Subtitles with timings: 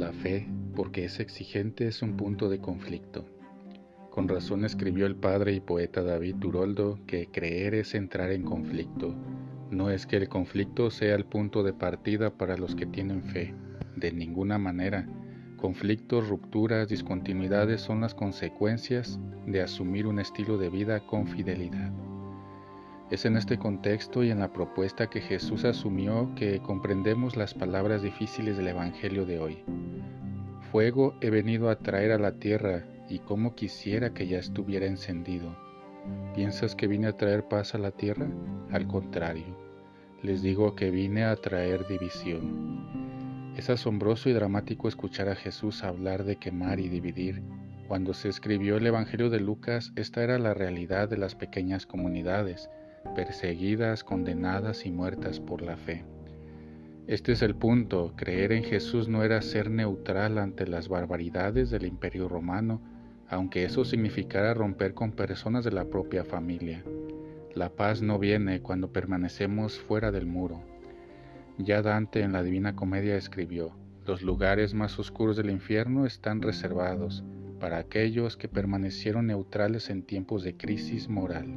[0.00, 3.26] la fe, porque es exigente, es un punto de conflicto.
[4.10, 9.14] Con razón escribió el padre y poeta David Turoldo que creer es entrar en conflicto.
[9.70, 13.54] No es que el conflicto sea el punto de partida para los que tienen fe,
[13.94, 15.06] de ninguna manera.
[15.58, 21.92] Conflictos, rupturas, discontinuidades son las consecuencias de asumir un estilo de vida con fidelidad.
[23.10, 28.02] Es en este contexto y en la propuesta que Jesús asumió que comprendemos las palabras
[28.02, 29.64] difíciles del Evangelio de hoy.
[30.70, 35.56] Fuego he venido a traer a la tierra y como quisiera que ya estuviera encendido.
[36.36, 38.28] ¿Piensas que vine a traer paz a la tierra?
[38.70, 39.56] Al contrario,
[40.22, 42.86] les digo que vine a traer división.
[43.56, 47.42] Es asombroso y dramático escuchar a Jesús hablar de quemar y dividir.
[47.88, 52.70] Cuando se escribió el Evangelio de Lucas, esta era la realidad de las pequeñas comunidades,
[53.14, 56.04] perseguidas, condenadas y muertas por la fe.
[57.06, 61.86] Este es el punto, creer en Jesús no era ser neutral ante las barbaridades del
[61.86, 62.80] imperio romano,
[63.28, 66.84] aunque eso significara romper con personas de la propia familia.
[67.54, 70.60] La paz no viene cuando permanecemos fuera del muro.
[71.58, 73.74] Ya Dante en la Divina Comedia escribió,
[74.06, 77.24] los lugares más oscuros del infierno están reservados
[77.58, 81.54] para aquellos que permanecieron neutrales en tiempos de crisis moral.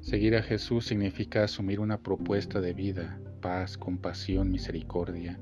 [0.00, 5.38] Seguir a Jesús significa asumir una propuesta de vida, paz, compasión, misericordia,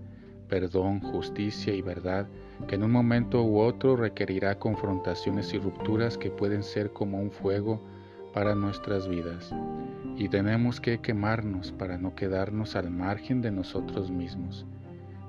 [0.49, 2.27] perdón, justicia y verdad
[2.67, 7.31] que en un momento u otro requerirá confrontaciones y rupturas que pueden ser como un
[7.31, 7.81] fuego
[8.35, 9.55] para nuestras vidas.
[10.17, 14.67] Y tenemos que quemarnos para no quedarnos al margen de nosotros mismos.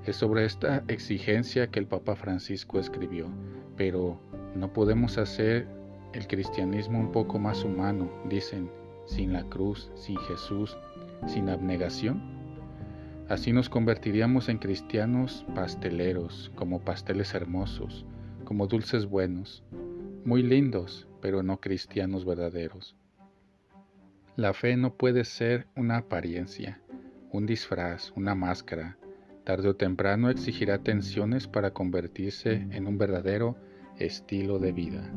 [0.06, 3.28] Es sobre esta exigencia que el Papa Francisco escribió,
[3.76, 4.20] pero
[4.56, 5.68] no podemos hacer
[6.14, 8.68] el cristianismo un poco más humano, dicen,
[9.10, 10.76] sin la cruz, sin Jesús,
[11.26, 12.22] sin abnegación?
[13.28, 18.06] Así nos convertiríamos en cristianos pasteleros, como pasteles hermosos,
[18.44, 19.62] como dulces buenos,
[20.24, 22.96] muy lindos, pero no cristianos verdaderos.
[24.36, 26.80] La fe no puede ser una apariencia,
[27.32, 28.96] un disfraz, una máscara.
[29.44, 33.56] Tarde o temprano exigirá tensiones para convertirse en un verdadero
[33.98, 35.12] estilo de vida.